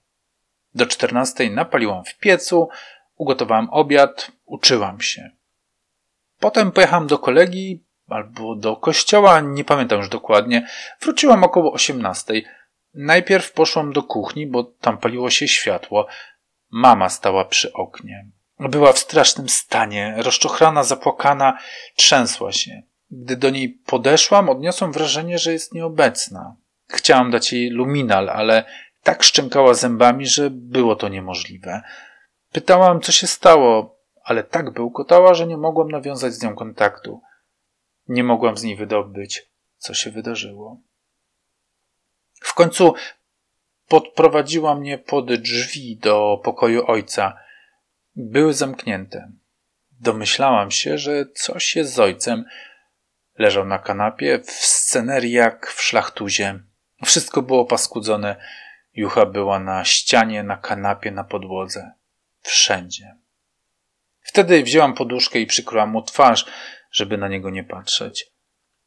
[0.75, 2.69] Do czternastej napaliłam w piecu,
[3.15, 5.29] ugotowałam obiad, uczyłam się.
[6.39, 10.67] Potem pojechałam do kolegi albo do kościoła, nie pamiętam już dokładnie.
[11.01, 12.45] Wróciłam około osiemnastej.
[12.93, 16.07] Najpierw poszłam do kuchni, bo tam paliło się światło.
[16.69, 18.25] Mama stała przy oknie.
[18.59, 21.57] Była w strasznym stanie, rozczochrana, zapłakana,
[21.95, 22.81] trzęsła się.
[23.11, 26.55] Gdy do niej podeszłam, odniosłam wrażenie, że jest nieobecna.
[26.89, 28.63] Chciałam dać jej luminal, ale
[29.03, 31.81] tak szczękała zębami, że było to niemożliwe.
[32.51, 37.21] Pytałam, co się stało, ale tak bełkotała, że nie mogłam nawiązać z nią kontaktu.
[38.07, 40.77] Nie mogłam z niej wydobyć, co się wydarzyło.
[42.41, 42.93] W końcu
[43.91, 47.37] Podprowadziła mnie pod drzwi do pokoju ojca.
[48.15, 49.31] Były zamknięte.
[49.99, 52.45] Domyślałam się, że coś jest z ojcem.
[53.37, 56.59] Leżał na kanapie, w scenerii jak w szlachtuzie.
[57.05, 58.35] Wszystko było paskudzone.
[58.93, 61.91] Jucha była na ścianie, na kanapie, na podłodze.
[62.41, 63.15] Wszędzie.
[64.21, 66.45] Wtedy wzięłam poduszkę i przykryłam mu twarz,
[66.91, 68.31] żeby na niego nie patrzeć.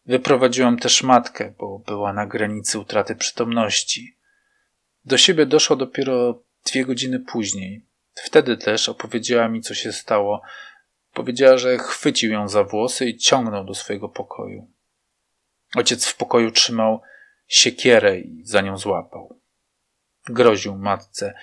[0.06, 4.16] Wyprowadziłam też matkę, bo była na granicy utraty przytomności.
[5.04, 7.86] Do siebie doszło dopiero dwie godziny później.
[8.14, 10.42] Wtedy też opowiedziała mi, co się stało.
[11.14, 14.70] Powiedziała, że chwycił ją za włosy i ciągnął do swojego pokoju.
[15.76, 17.00] Ojciec w pokoju trzymał
[17.46, 19.40] siekierę i za nią złapał.
[20.26, 21.34] Groził matce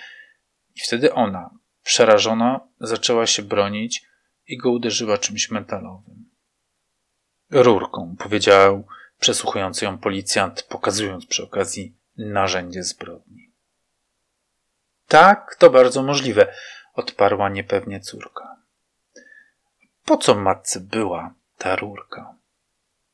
[0.75, 1.49] i wtedy ona,
[1.83, 4.05] przerażona, zaczęła się bronić
[4.47, 6.29] i go uderzyła czymś metalowym.
[7.49, 8.87] Rurką, powiedział
[9.19, 13.51] przesłuchujący ją policjant, pokazując przy okazji narzędzie zbrodni.
[15.07, 16.53] Tak, to bardzo możliwe,
[16.93, 18.50] odparła niepewnie córka.
[20.11, 22.35] Po co matce była ta rurka?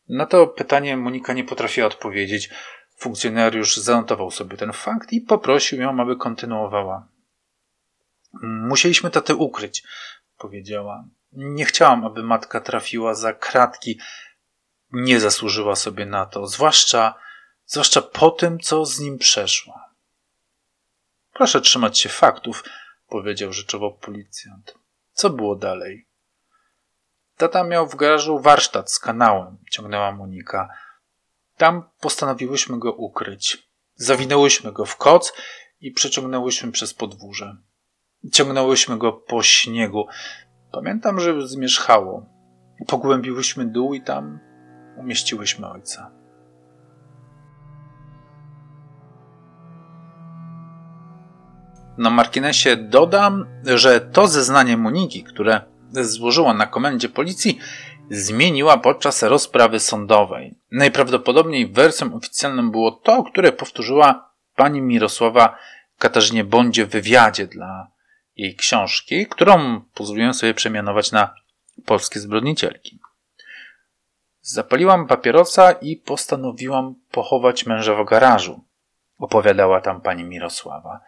[0.10, 2.50] Na to pytanie Monika nie potrafiła odpowiedzieć.
[2.96, 7.08] Funkcjonariusz zanotował sobie ten fakt i poprosił ją, aby kontynuowała.
[8.44, 9.84] Musieliśmy tatę ukryć,
[10.38, 11.04] powiedziała.
[11.32, 14.00] Nie chciałam, aby matka trafiła za kratki.
[14.92, 17.14] Nie zasłużyła sobie na to, zwłaszcza,
[17.66, 19.90] zwłaszcza po tym, co z nim przeszła.
[21.34, 22.64] Proszę trzymać się faktów,
[23.08, 24.74] powiedział rzeczowo policjant.
[25.14, 26.08] Co było dalej?
[27.38, 30.70] Tata miał w garażu warsztat z kanałem, ciągnęła Monika.
[31.58, 33.70] Tam postanowiłyśmy go ukryć.
[33.96, 35.34] Zawinęłyśmy go w koc
[35.82, 37.56] i przeciągnęłyśmy przez podwórze.
[38.32, 40.08] Ciągnęłyśmy go po śniegu.
[40.72, 42.26] Pamiętam, że zmierzchało.
[42.88, 44.40] Pogłębiłyśmy dół i tam
[44.98, 46.12] umieściłyśmy ojca.
[51.98, 57.60] Na marginesie dodam, że to zeznanie Moniki, które złożyła na komendzie policji,
[58.10, 60.56] zmieniła podczas rozprawy sądowej.
[60.72, 65.58] Najprawdopodobniej wersją oficjalną było to, które powtórzyła pani Mirosława
[65.98, 67.88] Katarzynie Bondzie w wywiadzie dla
[68.36, 71.34] jej książki, którą pozwoliłem sobie przemianować na
[71.86, 73.00] polskie zbrodnicielki.
[74.42, 78.64] Zapaliłam papierosa i postanowiłam pochować męża w garażu,
[79.20, 81.00] opowiadała tam pani Mirosława.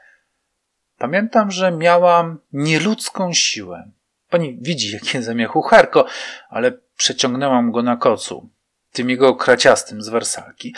[0.98, 3.92] Pamiętam, że miałam nieludzką siłę.
[4.30, 6.06] Pani widzi, jakie zamiachu harko,
[6.50, 8.50] ale przeciągnęłam go na kocu,
[8.92, 10.76] tym jego kraciastym z wersalki.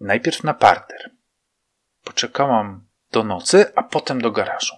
[0.00, 1.10] Najpierw na parter.
[2.04, 4.74] Poczekałam do nocy, a potem do garażu.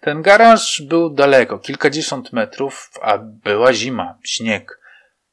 [0.00, 4.80] Ten garaż był daleko, kilkadziesiąt metrów, a była zima, śnieg.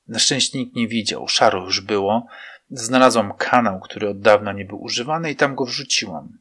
[0.07, 2.27] Na szczęście nikt nie widział, szaro już było.
[2.69, 6.37] Znalazłam kanał, który od dawna nie był używany i tam go wrzuciłam.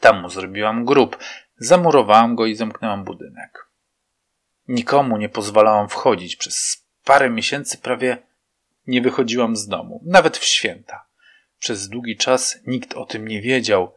[0.00, 1.18] Tam mu zrobiłam grób,
[1.56, 3.69] zamurowałam go i zamknęłam budynek.
[4.70, 6.36] Nikomu nie pozwalałam wchodzić.
[6.36, 8.18] Przez parę miesięcy prawie
[8.86, 11.04] nie wychodziłam z domu, nawet w święta.
[11.58, 13.92] Przez długi czas nikt o tym nie wiedział.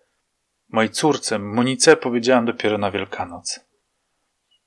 [0.69, 3.59] Mojej córce, Monice, powiedziałam dopiero na Wielkanoc.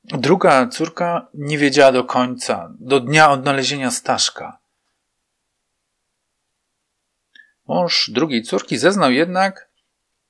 [0.05, 4.59] Druga córka nie wiedziała do końca, do dnia odnalezienia Staszka.
[7.69, 9.69] Mąż drugiej córki zeznał jednak,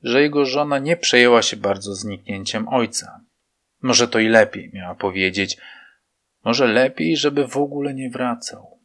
[0.02, 3.25] że jego żona nie przejęła się bardzo zniknięciem ojca.
[3.82, 5.56] Może to i lepiej, miała powiedzieć.
[6.44, 8.78] Może lepiej, żeby w ogóle nie wracał.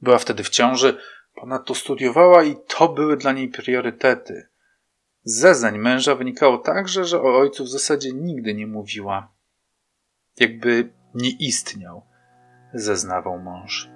[0.00, 0.98] Była wtedy w ciąży,
[1.34, 4.48] ponadto studiowała i to były dla niej priorytety.
[5.24, 9.32] Z zeznań męża wynikało także, że o ojcu w zasadzie nigdy nie mówiła.
[10.40, 12.02] Jakby nie istniał,
[12.74, 13.88] zeznawał mąż.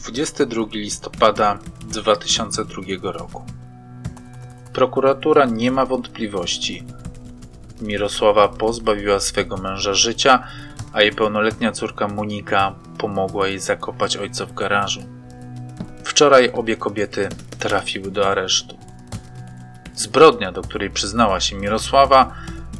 [0.00, 1.58] 22 listopada
[1.88, 3.42] 2002 roku.
[4.72, 6.84] Prokuratura nie ma wątpliwości.
[7.80, 10.42] Mirosława pozbawiła swego męża życia,
[10.92, 15.00] a jej pełnoletnia córka Monika pomogła jej zakopać ojca w garażu.
[16.04, 18.76] Wczoraj obie kobiety trafiły do aresztu.
[19.94, 22.34] Zbrodnia, do której przyznała się Mirosława,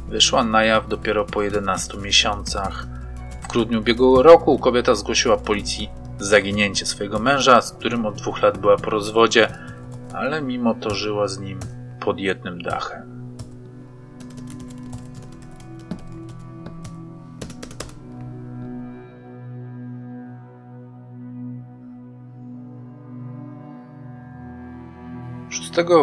[0.09, 2.87] wyszła na jaw dopiero po 11 miesiącach.
[3.41, 8.57] W grudniu ubiegłego roku kobieta zgłosiła policji zaginięcie swojego męża, z którym od dwóch lat
[8.57, 9.57] była po rozwodzie,
[10.13, 11.59] ale mimo to żyła z nim
[11.99, 13.11] pod jednym dachem.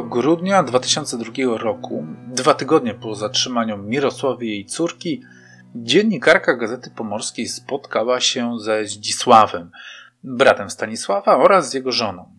[0.08, 5.22] grudnia 2002 roku, dwa tygodnie po zatrzymaniu Mirosławy i jej córki,
[5.74, 9.70] dziennikarka Gazety Pomorskiej spotkała się ze Zdzisławem,
[10.36, 12.38] bratem Stanisława oraz z jego żoną.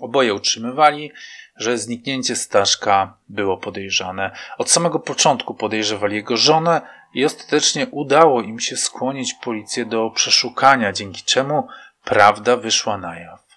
[0.00, 1.12] Oboje utrzymywali,
[1.56, 4.36] że zniknięcie Staszka było podejrzane.
[4.58, 6.80] Od samego początku podejrzewali jego żonę
[7.14, 11.68] i ostatecznie udało im się skłonić policję do przeszukania, dzięki czemu
[12.04, 13.48] prawda wyszła na jaw.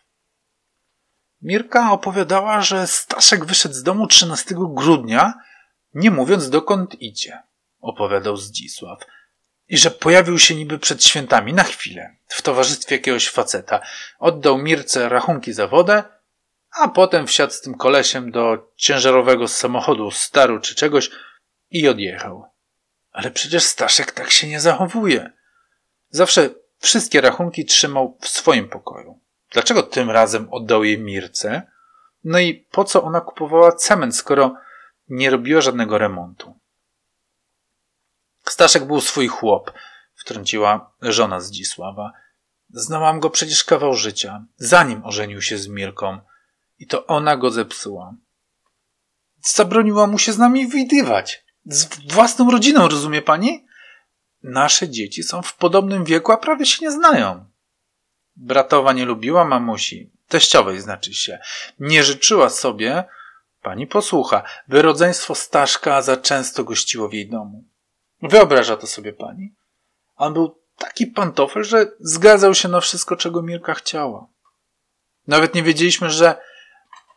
[1.42, 5.34] Mirka opowiadała, że Staszek wyszedł z domu 13 grudnia,
[5.94, 7.44] nie mówiąc dokąd idzie,
[7.82, 9.00] opowiadał Zdzisław.
[9.72, 13.82] I że pojawił się niby przed świętami na chwilę w towarzystwie jakiegoś faceta.
[14.20, 16.04] Oddał Mirce rachunki za wodę,
[16.80, 21.10] a potem wsiadł z tym kolesiem do ciężarowego samochodu staru czy czegoś
[21.70, 22.46] i odjechał.
[23.12, 25.32] Ale przecież Staszek tak się nie zachowuje.
[26.10, 26.50] Zawsze
[26.80, 29.20] wszystkie rachunki trzymał w swoim pokoju.
[29.52, 31.62] Dlaczego tym razem oddał je Mirce?
[32.24, 34.56] No i po co ona kupowała cement, skoro
[35.10, 36.61] nie robiła żadnego remontu?
[38.52, 39.72] Staszek był swój chłop,
[40.16, 42.12] wtrąciła żona Zdzisława.
[42.70, 46.20] Znałam go przecież kawał życia, zanim ożenił się z Mirką.
[46.80, 48.14] I to ona go zepsuła.
[49.42, 51.46] Zabroniła mu się z nami widywać.
[51.66, 53.66] Z własną rodziną, rozumie pani?
[54.44, 57.46] Nasze dzieci są w podobnym wieku, a prawie się nie znają.
[58.36, 61.40] Bratowa nie lubiła mamusi, teściowej znaczy się.
[61.80, 63.04] Nie życzyła sobie,
[63.62, 67.71] pani posłucha, by rodzeństwo Staszka za często gościło w jej domu.
[68.22, 69.56] Wyobraża to sobie pani?
[70.16, 74.28] On był taki pantofel, że zgadzał się na wszystko, czego Mirka chciała.
[75.28, 76.42] Nawet nie wiedzieliśmy, że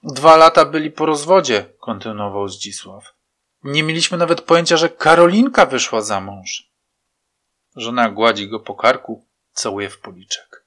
[0.03, 3.15] dwa lata byli po rozwodzie, kontynuował Zdzisław.
[3.63, 6.71] Nie mieliśmy nawet pojęcia, że Karolinka wyszła za mąż.
[7.77, 10.65] Żona gładzi go po karku, całuje w policzek.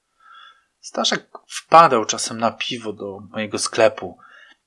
[0.80, 4.18] Staszek wpadał czasem na piwo do mojego sklepu,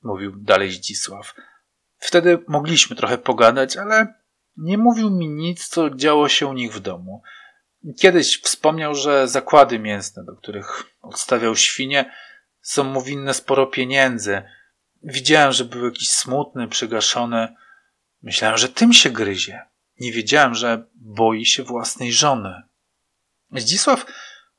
[0.02, 1.34] mówił dalej Zdzisław.
[1.98, 4.19] Wtedy mogliśmy trochę pogadać, ale
[4.61, 7.22] nie mówił mi nic, co działo się u nich w domu.
[7.98, 12.12] Kiedyś wspomniał, że zakłady mięsne, do których odstawiał świnie,
[12.62, 14.42] są mu winne sporo pieniędzy.
[15.02, 17.48] Widziałem, że był jakiś smutny, przygaszony.
[18.22, 19.62] Myślałem, że tym się gryzie.
[20.00, 22.62] Nie wiedziałem, że boi się własnej żony.
[23.52, 24.06] Zdzisław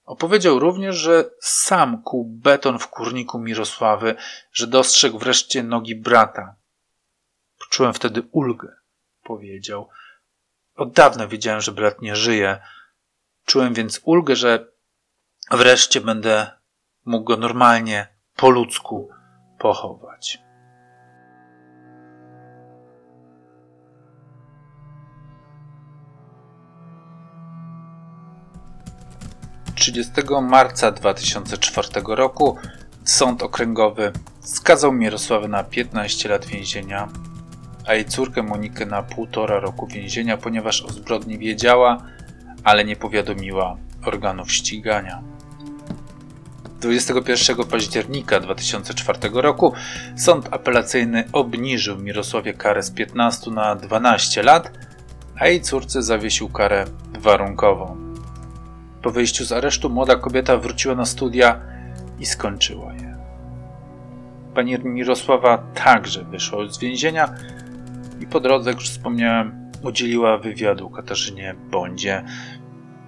[0.05, 4.15] opowiedział również, że sam kuł beton w kurniku Mirosławy,
[4.51, 6.55] że dostrzegł wreszcie nogi brata.
[7.59, 8.80] Poczułem wtedy ulgę,
[9.23, 9.89] powiedział.
[10.75, 12.59] Od dawna wiedziałem, że brat nie żyje.
[13.45, 14.71] Czułem więc ulgę, że
[15.51, 16.51] wreszcie będę
[17.05, 19.09] mógł go normalnie, po ludzku
[19.59, 20.39] pochować.
[29.81, 30.11] 30
[30.41, 32.57] marca 2004 roku
[33.03, 34.11] Sąd Okręgowy
[34.41, 37.07] skazał Mirosławę na 15 lat więzienia,
[37.87, 41.97] a jej córkę Monikę na półtora roku więzienia, ponieważ o zbrodni wiedziała,
[42.63, 45.21] ale nie powiadomiła organów ścigania.
[46.79, 49.73] 21 października 2004 roku
[50.15, 54.71] sąd apelacyjny obniżył Mirosławie karę z 15 na 12 lat,
[55.39, 56.85] a jej córce zawiesił karę
[57.19, 57.97] warunkową.
[59.01, 61.59] Po wyjściu z aresztu młoda kobieta wróciła na studia
[62.19, 63.17] i skończyła je.
[64.55, 67.35] Pani Mirosława także wyszła z więzienia
[68.21, 72.23] i po drodze, jak już wspomniałem, udzieliła wywiadu Katarzynie Bądzie.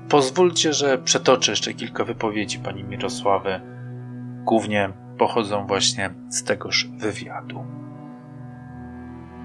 [0.10, 3.62] Pozwólcie, że przetoczę jeszcze kilka wypowiedzi pani Mirosławy.
[4.44, 7.66] Głównie pochodzą właśnie z tegoż wywiadu.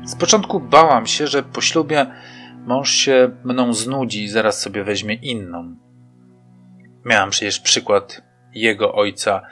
[0.04, 2.06] Z początku bałam się, że po ślubie
[2.66, 5.76] mąż się mną znudzi i zaraz sobie weźmie inną,
[7.08, 8.22] Miałam przecież przykład
[8.54, 9.42] jego ojca,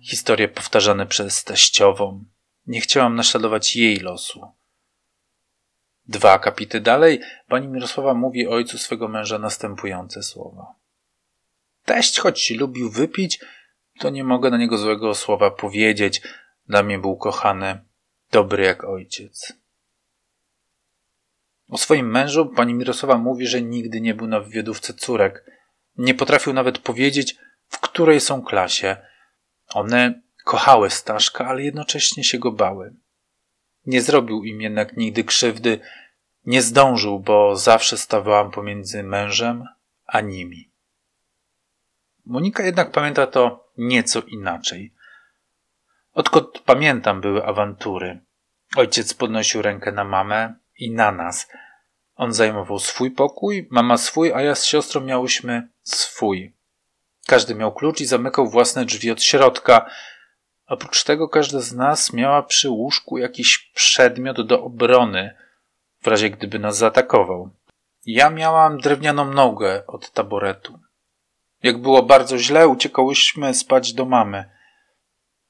[0.00, 2.24] historie powtarzane przez teściową.
[2.66, 4.40] Nie chciałam naśladować jej losu.
[6.10, 10.74] Dwa kapity dalej pani Mirosława mówi ojcu swego męża następujące słowa.
[11.84, 13.40] Teść, choć lubił wypić,
[13.98, 16.22] to nie mogę na niego złego słowa powiedzieć.
[16.68, 17.78] Dla mnie był kochany,
[18.32, 19.52] dobry jak ojciec.
[21.68, 25.44] O swoim mężu pani Mirosława mówi, że nigdy nie był na wywiadówce córek–
[26.00, 27.36] nie potrafił nawet powiedzieć,
[27.68, 28.96] w której są klasie.
[29.68, 32.94] One kochały Staszka, ale jednocześnie się go bały.
[33.90, 35.80] Nie zrobił im jednak nigdy krzywdy,
[36.46, 39.64] nie zdążył, bo zawsze stawałam pomiędzy mężem
[40.06, 40.70] a nimi.
[42.26, 44.94] Monika jednak pamięta to nieco inaczej.
[46.12, 48.20] Odkąd pamiętam, były awantury.
[48.76, 51.46] Ojciec podnosił rękę na mamę i na nas–
[52.20, 56.54] on zajmował swój pokój, mama swój, a ja z siostrą miałyśmy swój.
[57.26, 59.90] Każdy miał klucz i zamykał własne drzwi od środka.
[60.70, 65.36] Oprócz tego każda z nas miała przy łóżku jakiś przedmiot do obrony,
[66.02, 67.50] w razie gdyby nas zaatakował.
[68.06, 70.78] Ja miałam drewnianą nogę od taboretu.
[71.62, 74.50] Jak było bardzo źle, uciekałyśmy spać do mamy.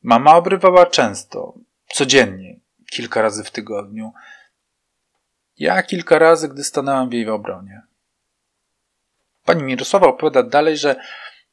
[0.03, 1.55] Mama obrywała często,
[1.87, 2.61] codziennie,
[2.91, 4.13] kilka razy w tygodniu.
[5.59, 7.83] Ja kilka razy, gdy stanęłam w jej obronie.
[9.45, 10.97] Pani Mirosława opowiada dalej, że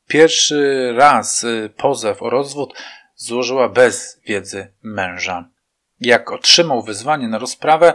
[0.08, 2.74] pierwszy raz y, pozew o rozwód
[3.18, 5.50] złożyła bez wiedzy męża.
[6.00, 7.94] Jak otrzymał wyzwanie na rozprawę,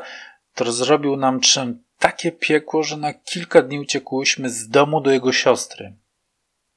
[0.55, 1.41] to zrobił nam
[1.99, 5.95] takie piekło, że na kilka dni uciekłyśmy z domu do jego siostry.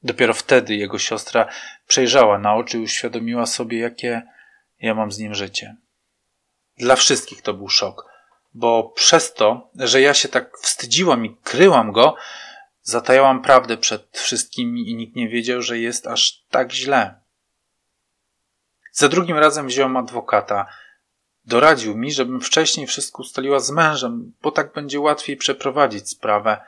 [0.02, 1.48] Dopiero wtedy jego siostra
[1.86, 4.22] przejrzała na oczy i uświadomiła sobie, jakie
[4.80, 5.76] ja mam z nim życie.
[6.78, 8.04] Dla wszystkich to był szok,
[8.54, 12.16] bo przez to, że ja się tak wstydziłam i kryłam go,
[12.82, 17.25] zatajałam prawdę przed wszystkimi i nikt nie wiedział, że jest aż tak źle.
[18.96, 20.66] Za drugim razem wziąłem adwokata.
[21.44, 26.60] Doradził mi, żebym wcześniej wszystko ustaliła z mężem, bo tak będzie łatwiej przeprowadzić sprawę,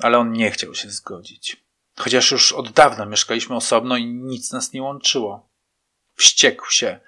[0.00, 1.64] ale on nie chciał się zgodzić.
[1.96, 5.48] Chociaż już od dawna mieszkaliśmy osobno i nic nas nie łączyło.
[6.14, 7.00] Wściekł się.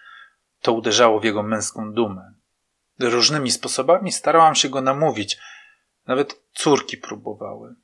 [0.60, 2.32] To uderzało w jego męską dumę.
[2.98, 5.38] Różnymi sposobami starałam się go namówić.
[6.06, 7.74] Nawet córki próbowały.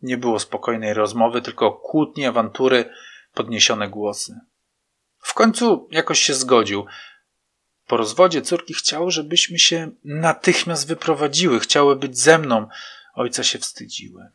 [0.00, 2.90] Nie było spokojnej rozmowy, tylko kłótnie, awantury,
[3.34, 4.40] podniesione głosy.
[5.22, 6.86] W końcu jakoś się zgodził.
[7.86, 12.68] Po rozwodzie córki chciały, żebyśmy się natychmiast wyprowadziły, chciały być ze mną.
[13.14, 14.30] Ojca się wstydziły.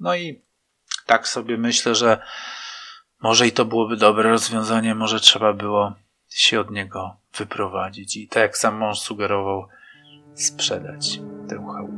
[0.00, 0.42] No i
[1.06, 2.22] tak sobie myślę, że
[3.20, 5.94] może i to byłoby dobre rozwiązanie, może trzeba było
[6.28, 9.68] się od niego wyprowadzić i tak jak sam mąż sugerował,
[10.34, 11.95] sprzedać tę chałupę.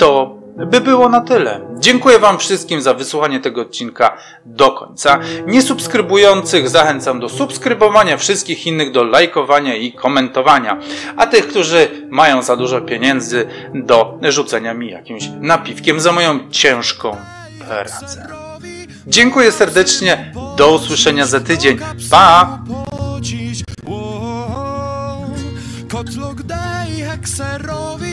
[0.00, 1.60] To by było na tyle.
[1.78, 5.18] Dziękuję Wam wszystkim za wysłuchanie tego odcinka do końca.
[5.46, 10.78] Niesubskrybujących zachęcam do subskrybowania, wszystkich innych do lajkowania i komentowania,
[11.16, 17.16] a tych, którzy mają za dużo pieniędzy, do rzucenia mi jakimś napiwkiem za moją ciężką
[17.68, 18.28] pracę.
[19.06, 20.32] Dziękuję serdecznie.
[20.56, 21.78] Do usłyszenia za tydzień.
[22.10, 22.58] Pa!
[25.92, 28.09] Kotlok daj hekserowi